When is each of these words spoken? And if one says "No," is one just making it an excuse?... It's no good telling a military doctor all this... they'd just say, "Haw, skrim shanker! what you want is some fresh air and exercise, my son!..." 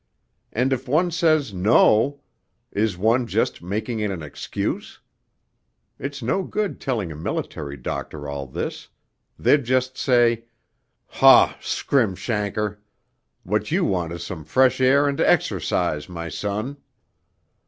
And 0.51 0.73
if 0.73 0.87
one 0.87 1.11
says 1.11 1.53
"No," 1.53 2.21
is 2.71 2.97
one 2.97 3.27
just 3.27 3.61
making 3.61 3.99
it 3.99 4.09
an 4.09 4.23
excuse?... 4.23 4.99
It's 5.99 6.23
no 6.23 6.41
good 6.41 6.79
telling 6.81 7.11
a 7.11 7.15
military 7.15 7.77
doctor 7.77 8.27
all 8.27 8.47
this... 8.47 8.87
they'd 9.37 9.63
just 9.63 9.99
say, 9.99 10.45
"Haw, 11.05 11.55
skrim 11.61 12.15
shanker! 12.15 12.77
what 13.43 13.69
you 13.69 13.85
want 13.85 14.11
is 14.11 14.23
some 14.23 14.43
fresh 14.43 14.81
air 14.81 15.07
and 15.07 15.21
exercise, 15.21 16.09
my 16.09 16.29
son!..." 16.29 16.77